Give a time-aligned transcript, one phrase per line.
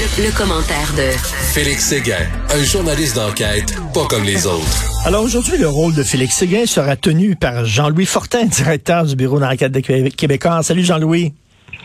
[0.00, 1.10] Le, commentaire de
[1.52, 5.04] Félix Séguin, un journaliste d'enquête pas comme les autres.
[5.04, 9.38] Alors aujourd'hui, le rôle de Félix Séguin sera tenu par Jean-Louis Fortin, directeur du bureau
[9.38, 10.62] d'enquête des Québécois.
[10.62, 11.34] Salut Jean-Louis.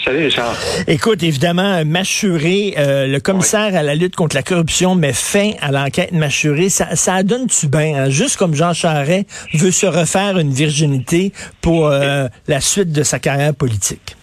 [0.02, 0.56] Salut Richard.
[0.88, 5.74] Écoute, évidemment, Machuré, euh, le commissaire à la lutte contre la corruption met fin à
[5.74, 6.70] l'enquête Machuré.
[6.70, 7.96] Ça, ça donne-tu bien?
[8.06, 8.10] Hein?
[8.10, 9.26] Juste comme Jean Charest
[9.56, 14.16] veut se refaire une virginité pour euh, la suite de sa carrière politique.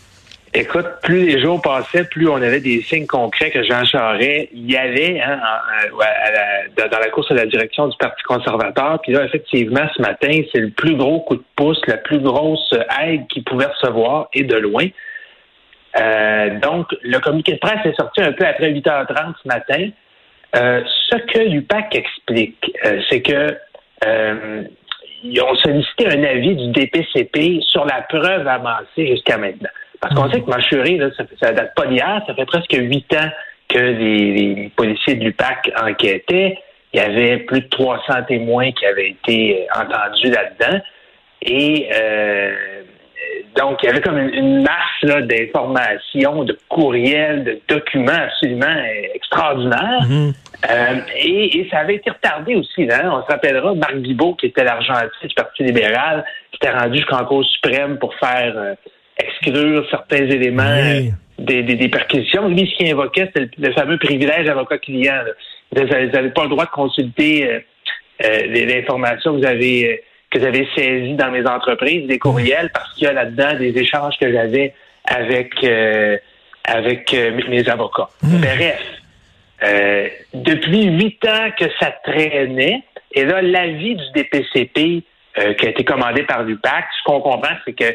[0.55, 4.77] Écoute, plus les jours passaient, plus on avait des signes concrets que Jean Charest y
[4.77, 5.41] avait hein,
[6.77, 9.01] dans la course à la direction du Parti conservateur.
[9.01, 12.74] Puis là, effectivement, ce matin, c'est le plus gros coup de pouce, la plus grosse
[13.02, 14.84] aide qu'il pouvait recevoir, et de loin.
[15.98, 19.88] Euh, donc, le communiqué de presse est sorti un peu après 8h30 ce matin.
[20.55, 23.57] Euh, ce que l'UPAC explique, euh, c'est que
[25.24, 29.71] ils ont sollicité un avis du DPCP sur la preuve avancée jusqu'à maintenant.
[30.02, 30.33] Parce qu'on mhm.
[30.33, 33.30] sait que Machuré, là, ça, ça date pas d'hier, ça fait presque huit ans
[33.69, 36.59] que les, policiers de l'UPAC enquêtaient.
[36.93, 40.79] Il y avait plus de 300 témoins qui avaient été euh, entendus là-dedans.
[41.43, 42.82] Et euh,
[43.57, 48.82] donc, il y avait comme une, masse d'informations, de courriels, de documents absolument
[49.15, 50.02] extraordinaires.
[50.09, 50.32] Mhm.
[50.69, 52.88] Euh, et, ça avait été retardé aussi.
[52.91, 53.09] Hein?
[53.13, 57.24] On se rappellera, Marc Bibot, qui était l'argentin du Parti libéral, qui était rendu jusqu'en
[57.24, 58.74] cause suprême pour faire
[59.90, 62.48] certains éléments des, des, perquisitions.
[62.48, 65.22] Lui, ce qu'il invoquait, c'était le, fameux privilège avocat-client.
[65.72, 67.60] Vous n'avez pas le droit de consulter euh,
[68.25, 69.97] euh, l'information que vous avez euh,
[70.31, 73.76] que vous avez saisie dans mes entreprises, des courriels, parce qu'il y a là-dedans des
[73.76, 74.72] échanges que j'avais
[75.04, 75.53] avec
[76.65, 78.09] avec mes avocats.
[78.22, 78.41] Hmm.
[78.41, 78.82] Bref,
[80.32, 82.82] depuis huit ans que ça traînait,
[83.12, 85.03] et là, l'avis du DPCP
[85.34, 87.94] qui a été commandé par l'UPAC, ce qu'on comprend, c'est que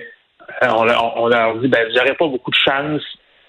[0.63, 0.67] euh,
[1.16, 3.02] on, leur dit, ben, vous n'aurez pas beaucoup de chance,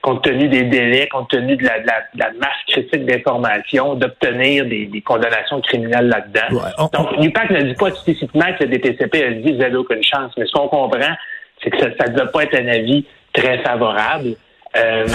[0.03, 6.09] compte tenu des délais, compte tenu de la, masse critique d'informations, d'obtenir des, condamnations criminelles
[6.09, 6.89] là-dedans.
[6.93, 10.33] Donc, l'UPAC ne dit pas explicitement que le DTCP a dit, vous n'avez aucune chance.
[10.37, 11.15] Mais ce qu'on comprend,
[11.63, 14.35] c'est que ça ne doit pas être un avis très favorable.
[14.77, 15.07] Euh,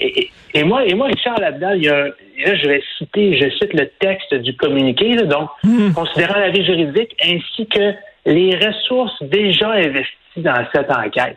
[0.00, 3.72] et, moi, et moi, Richard, là-dedans, il y a, là, je vais citer, je cite
[3.72, 5.92] le texte du communiqué, donc, hmm.
[5.92, 7.94] considérant l'avis juridique ainsi que
[8.26, 11.36] les ressources déjà investies dans cette enquête.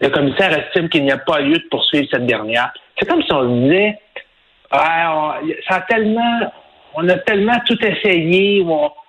[0.00, 2.72] Le commissaire estime qu'il n'y a pas lieu de poursuivre cette dernière.
[2.98, 3.98] C'est comme si on disait,
[4.70, 6.40] ah, on, ça a tellement,
[6.94, 8.64] on a tellement tout essayé,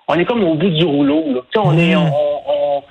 [0.08, 1.24] on, est comme au bout du rouleau.
[1.56, 1.98] On est, hmm.
[1.98, 2.82] on,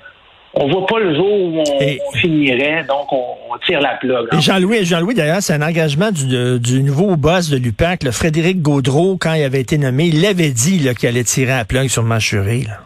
[0.54, 4.28] on, voit pas le jour où on, finirait, donc on, tire la plug.
[4.38, 9.16] Jean-Louis, Jean-Louis, d'ailleurs, c'est un engagement du, du, nouveau boss de l'UPAC, le Frédéric Gaudreau,
[9.16, 12.62] quand il avait été nommé, il l'avait dit qu'il allait tirer la plug sur Machuré.
[12.66, 12.85] Là.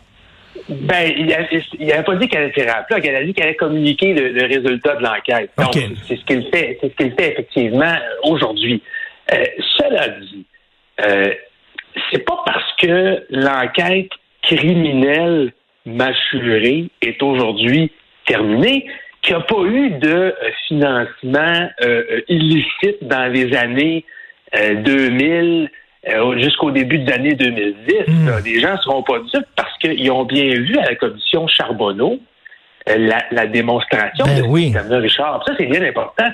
[0.71, 1.27] Ben, il
[1.87, 4.47] n'avait pas dit qu'elle allait tirer à plat, elle a dit qu'elle allait communiquer le,
[4.47, 5.51] résultat de l'enquête.
[5.59, 5.75] Donc,
[6.07, 8.81] c'est ce qu'il fait, c'est ce qu'il fait effectivement euh, aujourd'hui.
[9.33, 9.45] Euh,
[9.79, 10.47] cela dit,
[11.05, 11.35] euh,
[12.11, 14.11] c'est pas parce que l'enquête
[14.43, 15.53] criminelle
[15.87, 17.91] mâchurée est aujourd'hui
[18.27, 18.87] terminée
[19.23, 20.35] qu'il n'y a pas eu de
[20.69, 21.69] financement
[22.29, 24.05] illicite dans les années
[24.55, 25.69] 2000
[26.09, 27.95] euh, jusqu'au début de l'année 2010.
[28.09, 28.31] Hmm.
[28.45, 32.19] les gens ne seront pas dupes parce qu'ils ont bien vu à la commission Charbonneau
[32.89, 34.73] euh, la, démonstration ben de oui.
[34.75, 35.45] Richard.
[35.47, 36.29] Ça, c'est bien important.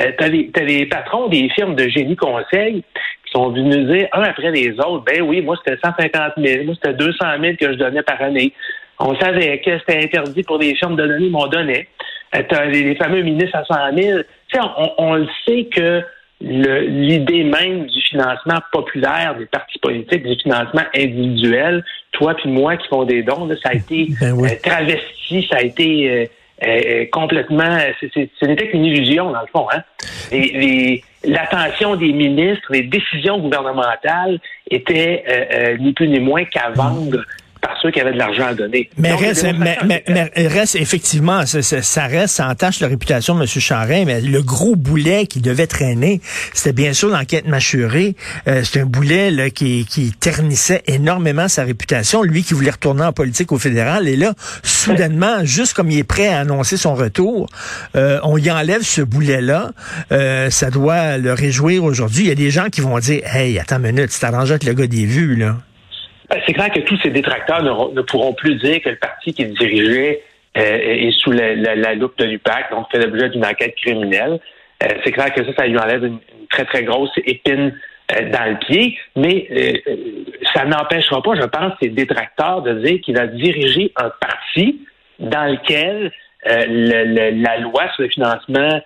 [0.00, 2.82] Euh, tu as, les patrons des firmes de génie conseil
[3.24, 6.74] qui sont venus dire un après les autres, ben oui, moi, c'était 150 000, moi,
[6.74, 8.52] c'était 200 000 que je donnais par année.
[8.98, 11.88] On savait que c'était interdit pour les firmes de donner, mais on donnait.
[12.34, 14.18] Euh, tu as les, fameux ministres à 100 000.
[14.48, 16.02] Tu sais, on, on le sait que
[16.42, 22.88] l'idée même du financement populaire des partis politiques, du financement individuel, toi puis moi qui
[22.88, 26.24] font des dons, ça a été ben euh, travesti, ça a été euh,
[26.66, 29.66] euh, complètement, ce n'était qu'une illusion dans le fond.
[29.72, 29.82] Hein?
[31.24, 37.24] l'attention des ministres, les décisions gouvernementales étaient ni plus ni moins qu'à vendre
[37.62, 38.90] par ceux qui avaient de l'argent à donner.
[38.98, 39.46] Mais, reste,
[39.86, 40.04] mais,
[40.36, 43.46] reste, effectivement, ça, reste, ça entache la réputation de M.
[43.46, 46.20] Charest, mais le gros boulet qui devait traîner,
[46.52, 48.16] c'était bien sûr l'enquête mâchurée.
[48.48, 52.24] Euh, c'est un boulet là, qui, qui ternissait énormément sa réputation.
[52.24, 56.04] Lui qui voulait retourner en politique au fédéral, et là, soudainement, juste comme il est
[56.04, 57.48] prêt à annoncer son retour,
[57.94, 59.70] euh, on y enlève ce boulet-là.
[60.10, 62.24] Euh, ça doit le réjouir aujourd'hui.
[62.24, 64.64] Il y a des gens qui vont dire, hey, attends une minute, c'est arrangé avec
[64.64, 65.58] le gars des vues, là.
[66.32, 69.52] Ben, c'est clair que tous ces détracteurs ne, pourront plus dire que le parti qu'ils
[69.52, 70.22] dirigeaient
[70.56, 74.40] euh, est sous la, loupe de l'UPAC, donc fait l'objet d'une enquête criminelle.
[74.82, 76.18] Euh, c'est clair que ça, ça lui enlève une,
[76.48, 77.78] très, très grosse épine
[78.12, 79.82] euh, dans le pied, mais
[80.54, 84.80] ça n'empêchera pas, je pense, ces détracteurs de dire qu'il a dirigé un parti
[85.18, 86.12] dans lequel
[86.44, 88.80] la loi sur le financement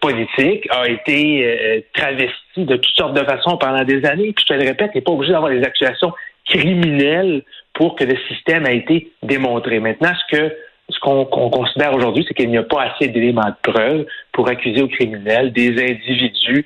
[0.00, 4.32] politique a été travesti de toutes sortes de façons pendant des années.
[4.32, 6.12] Puis je te le répète, il n'est pas obligé d'avoir des accusations
[6.46, 7.42] criminelles
[7.72, 9.80] pour que le système a été démontré.
[9.80, 10.54] Maintenant, ce que
[10.88, 14.82] ce qu'on considère aujourd'hui, c'est qu'il n'y a pas assez d'éléments de preuve pour accuser
[14.82, 16.64] aux criminels des individus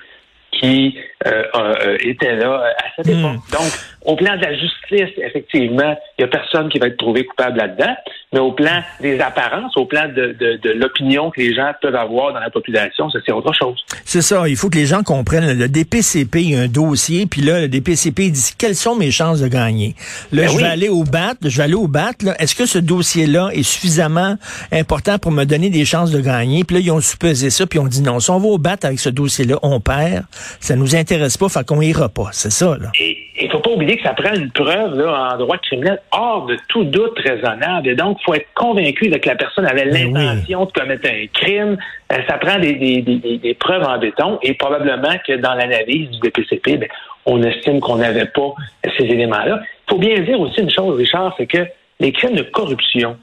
[0.53, 3.19] qui euh, euh, étaient là à cette hmm.
[3.19, 3.41] époque.
[3.53, 3.71] Donc,
[4.03, 7.59] au plan de la justice, effectivement, il n'y a personne qui va être trouvé coupable
[7.59, 7.95] là-dedans,
[8.33, 11.95] mais au plan des apparences, au plan de, de, de l'opinion que les gens peuvent
[11.95, 13.85] avoir dans la population, ça c'est autre chose.
[14.05, 15.59] C'est ça, il faut que les gens comprennent.
[15.59, 19.11] Le DPCP, il y a un dossier, puis là, le DPCP dit quelles sont mes
[19.11, 19.95] chances de gagner?
[20.33, 22.13] Là, ben je vais aller au BAT, je vais aller au BAT.
[22.39, 24.37] Est-ce que ce dossier-là est suffisamment
[24.73, 26.65] important pour me donner des chances de gagner?
[26.65, 28.19] Puis là, ils ont supposé ça, puis on dit non.
[28.21, 30.25] Si on va au BAT avec ce dossier-là, on perd.
[30.61, 32.29] Ça nous intéresse pas, fait qu'on ira pas.
[32.33, 32.89] C'est ça, là.
[33.01, 36.47] Et il faut pas oublier que ça prend une preuve là, en droit criminel hors
[36.47, 37.89] de tout doute raisonnable.
[37.89, 41.27] Et donc, il faut être convaincu que la personne avait ben l'intention de commettre un
[41.33, 41.77] crime.
[42.13, 46.11] Euh, ça prend des, des, des, des, preuves en béton et probablement que dans l'analyse
[46.11, 46.89] du DPCP, ben,
[47.27, 48.55] on estime qu'on n'avait pas
[48.97, 49.61] ces éléments-là.
[49.63, 51.67] Il faut bien dire aussi une chose, Richard, c'est que
[52.01, 53.17] les crimes de corruption,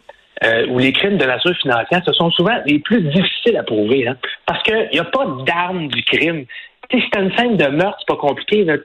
[0.44, 4.08] euh, ou les crimes de nature financière, ce sont souvent les plus difficiles à prouver,
[4.08, 4.16] hein,
[4.46, 6.46] parce qu'il n'y a pas d'arme du crime.
[6.92, 8.64] Si c'est une scène de meurtre, c'est pas compliqué.
[8.64, 8.78] Là,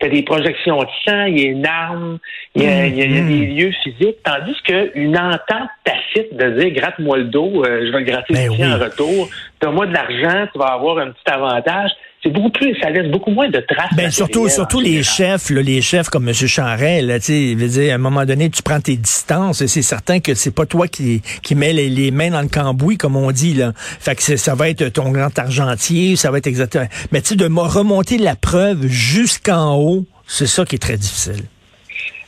[0.00, 2.18] T'as des projections de sang, il y a une arme,
[2.54, 3.56] il y a, y a, des mm-hmm.
[3.56, 8.04] lieux physiques, tandis qu'une entente tacite de dire gratte-moi le dos, euh, je vais le
[8.04, 9.28] gratter ben en retour,
[9.60, 11.90] donne-moi de l'argent, tu vas avoir un petit avantage
[12.22, 13.94] c'est beaucoup plus, ça laisse beaucoup moins de traces.
[13.94, 16.34] Ben surtout, surtout les chefs, là, les chefs comme M.
[16.34, 20.34] Charret, là, tu sais, à un moment donné, tu prends tes distances, c'est certain que
[20.34, 23.72] c'est pas toi qui, qui mets les, mains dans le cambouis, comme on dit, là.
[23.76, 26.86] Fait que ça va être ton grand argentier, ça va être exactement.
[27.12, 31.44] Mais tu sais, de remonter la preuve jusqu'en haut, c'est ça qui est très difficile.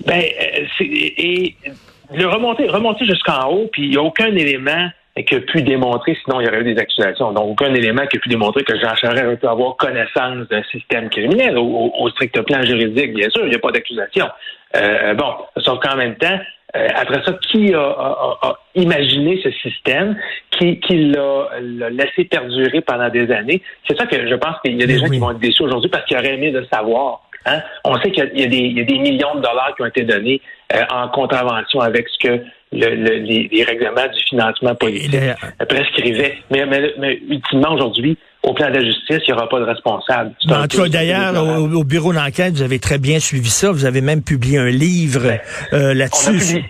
[0.07, 1.57] Ben, euh, et
[2.15, 6.17] le remonter, remonter jusqu'en haut, puis il n'y a aucun élément qui a pu démontrer,
[6.25, 7.33] sinon il y aurait eu des accusations.
[7.33, 10.62] Donc, aucun élément qui a pu démontrer que Jean Charest aurait pu avoir connaissance d'un
[10.65, 14.29] système criminel au, strict plan juridique, bien sûr, il n'y a pas d'accusation.
[14.77, 16.39] Euh, bon, sauf qu'en même temps,
[16.77, 20.17] euh, après ça, qui a, imaginé ce système,
[20.53, 23.61] qui, l'a laissé perdurer pendant des années?
[23.89, 25.91] C'est ça que je pense qu'il y a des gens qui vont être déçus aujourd'hui
[25.91, 27.23] parce qu'ils auraient aimé le savoir.
[27.47, 27.61] Hein?
[27.85, 30.41] On sait qu'il y, y, a des millions de dollars qui ont été donnés
[30.75, 35.21] euh, en contravention avec ce que le, les, règlements du financement politique
[35.69, 36.39] prescrivaient.
[36.51, 39.65] Mais, mais, mais ultimement, aujourd'hui, au plan de la justice, il n'y aura pas de
[39.65, 40.33] responsable.
[40.49, 43.73] En tout cas, d'ailleurs, au, bureau d'enquête, vous avez très bien suivi ça.
[43.73, 45.41] Vous avez même publié un livre ben,
[45.73, 46.63] euh, là-dessus.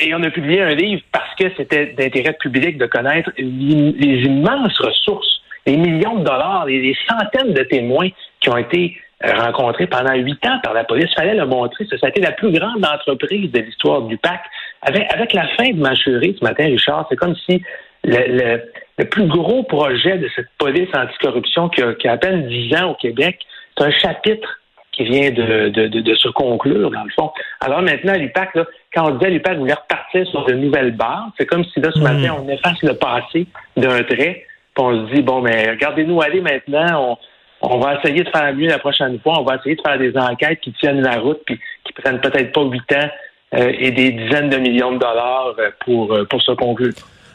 [0.00, 4.78] Et on a publié un livre parce que c'était d'intérêt public de connaître les, immenses
[4.78, 8.08] ressources, les millions de dollars, les, les centaines de témoins
[8.40, 11.10] qui ont été rencontré pendant huit ans par la police.
[11.10, 11.86] Il fallait le montrer.
[11.86, 14.40] Ça, a été la plus grande entreprise de l'histoire du PAC.
[14.82, 17.62] Avec, avec la fin de Manchurie ce matin, Richard, c'est comme si
[18.04, 18.60] le,
[18.96, 22.74] le, plus gros projet de cette police anticorruption qui a, qui a à peine dix
[22.76, 23.40] ans au Québec,
[23.76, 24.60] c'est un chapitre
[24.92, 27.30] qui vient de, de, de, se conclure, dans le fond.
[27.60, 31.46] Alors maintenant, l'UPAC, là, quand on disait l'UPAC voulait repartir sur de nouvelles bases, c'est
[31.46, 32.44] comme si là, ce matin, mm.
[32.44, 34.44] on efface le passé d'un trait,
[34.74, 37.18] puis on se dit, bon, mais regardez-nous aller maintenant, on,
[37.60, 39.40] on va essayer de faire mieux la prochaine fois.
[39.40, 42.52] On va essayer de faire des enquêtes qui tiennent la route puis qui prennent peut-être
[42.52, 43.08] pas huit ans
[43.54, 46.92] euh, et des dizaines de millions de dollars euh, pour, euh, pour se conclure.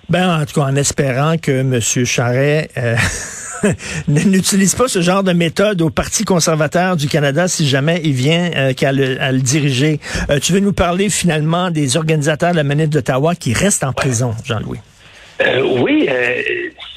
[0.10, 1.80] Ben, en tout cas, en espérant que M.
[2.06, 2.70] Charret
[4.08, 8.74] n'utilise pas ce genre de méthode au Parti conservateur du Canada si jamais il vient
[8.74, 10.00] qu'à le, à le diriger.
[10.42, 14.34] tu veux nous parler finalement des organisateurs de la manif d'Ottawa qui restent en prison,
[14.44, 14.80] Jean-Louis?
[15.80, 16.10] oui,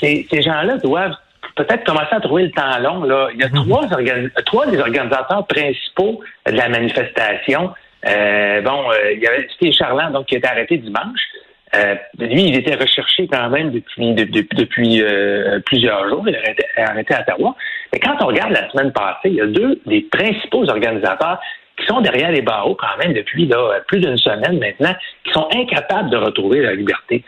[0.00, 1.14] ces, ces gens-là doivent
[1.56, 3.02] peut-être commencer à trouver le temps long.
[3.02, 3.28] Là.
[3.34, 3.66] Il y a mhm.
[3.66, 3.88] trois,
[4.44, 7.72] trois des organisateurs principaux de la manifestation.
[8.06, 11.20] Euh, bon, euh, il y avait Steve Charland, donc, qui a été arrêté dimanche.
[11.74, 16.24] Euh, lui, il était recherché quand même depuis, depuis euh, plusieurs jours.
[16.28, 17.56] Il a été arrêté à Ottawa.
[17.92, 21.40] Mais quand on regarde la semaine passée, il y a deux des principaux organisateurs
[21.76, 24.94] qui sont derrière les barreaux quand même depuis là, plus d'une semaine maintenant,
[25.24, 27.24] qui sont incapables de retrouver la liberté.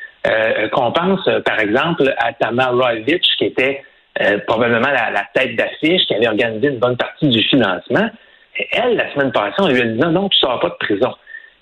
[0.73, 3.83] Qu'on pense, par exemple, à Tamar Royvich, qui était
[4.21, 8.11] euh, probablement la, tête d'affiche qui avait organisé une bonne partie du financement.
[8.57, 10.71] Et elle, la semaine passée, on lui a dit non, non, tu ne sors pas
[10.71, 11.15] de prison.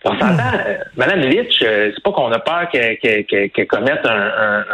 [0.05, 0.61] on s'entend, hmm.
[0.67, 4.65] euh, Mme Litch, euh, c'est pas qu'on a peur qu'elle commette un,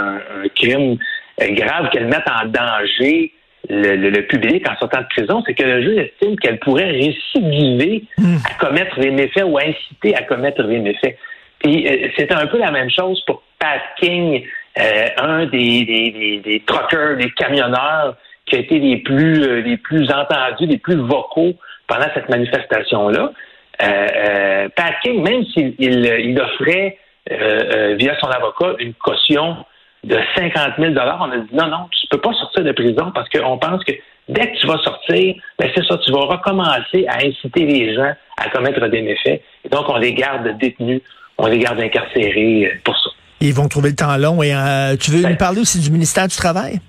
[0.54, 0.96] crime
[1.40, 3.32] grave, qu'elle mette en danger
[3.68, 8.36] le, public en sortant de prison, c'est que le juge estime qu'elle pourrait récidiver hmm.
[8.48, 11.16] à commettre des méfaits ou inciter à commettre des méfaits.
[11.64, 14.44] Et c'est un peu la même chose pour Pat King,
[14.78, 19.76] euh, un des, des, des, truckers, des camionneurs qui a été les plus, euh, les
[19.76, 21.54] plus entendus, les plus vocaux
[21.86, 23.32] pendant cette manifestation-là.
[23.82, 26.98] Euh, euh Pat même s'il il, offrait
[27.28, 29.56] via son avocat une caution
[30.04, 33.28] de 50 000 On a dit non, non, tu peux pas sortir de prison parce
[33.28, 33.92] qu'on pense que
[34.28, 38.12] dès que tu vas sortir, ben c'est ça, tu vas recommencer à inciter les gens
[38.38, 39.42] à commettre des méfaits.
[39.70, 41.02] Donc, on les garde détenus,
[41.38, 43.10] on les garde incarcérés pour ça.
[43.42, 44.42] Ils vont trouver le temps long.
[44.42, 46.80] Et euh, tu veux nous parler aussi du ministère du Travail?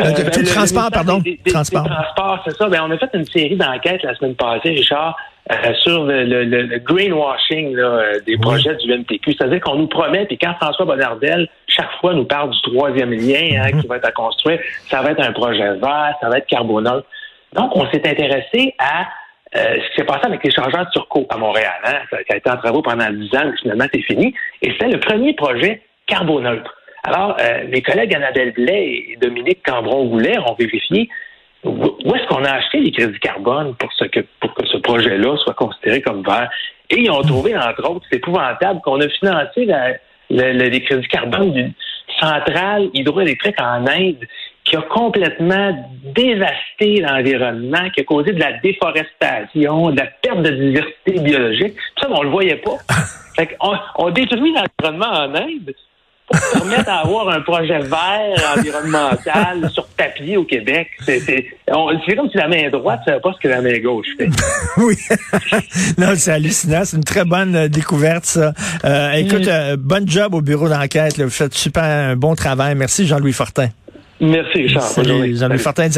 [0.00, 1.22] Euh, euh ben, transport, pardon.
[1.46, 1.84] transport.
[1.84, 2.68] transport, c'est ça.
[2.68, 5.16] Ben, on a fait une série d'enquêtes la semaine passée, Richard,
[5.50, 9.34] euh, sur le, le, le greenwashing là, des projets du MPQ.
[9.34, 13.62] C'est-à-dire qu'on nous promet, puis quand François Bonnardel, chaque fois, nous parle du troisième lien
[13.62, 13.82] hein, mhm.
[13.82, 17.06] qui va être à construire, ça va être un projet vert, ça va être carboneutre.
[17.54, 19.06] Donc, on s'est intéressé à
[19.56, 22.56] euh, ce qui s'est passé avec l'échangeur Turco à Montréal, hein, ça, a été en
[22.56, 24.34] travaux pendant dix ans, finalement c'est fini.
[24.62, 26.74] Et c'était le premier projet carboneutre.
[27.04, 31.08] Alors, euh, mes collègues Annabelle Blais et Dominique Cambron-Goulet ont vérifié
[31.64, 35.36] où est-ce qu'on a acheté les crédits carbone pour, ce que, pour que ce projet-là
[35.38, 36.50] soit considéré comme vert.
[36.90, 39.68] Et ils ont trouvé, entre autres, c'est épouvantable, qu'on a financé
[40.30, 41.72] les crédits carbone d'une
[42.20, 44.26] centrale hydroélectrique en Inde
[44.68, 45.72] qui a complètement
[46.14, 51.74] dévasté l'environnement, qui a causé de la déforestation, de la perte de diversité biologique.
[51.96, 52.76] Tout ça, on le voyait pas.
[53.36, 55.74] fait on, on détruit l'environnement en Inde
[56.30, 60.88] pour permettre à avoir un projet vert environnemental sur papier au Québec.
[61.00, 61.24] C'est
[61.66, 64.28] comme si la main droite ne savait pas ce que la main gauche fait.
[64.76, 64.94] oui.
[65.98, 66.84] non, c'est hallucinant.
[66.84, 68.52] C'est une très bonne euh, découverte, ça.
[68.84, 69.50] Euh, écoute, mm.
[69.50, 71.18] euh, bon job au bureau d'enquête.
[71.18, 72.74] Vous faites super un bon travail.
[72.74, 73.68] Merci, Jean-Louis Fortin.
[74.20, 75.58] Merci, Richard.
[75.58, 75.90] Fortin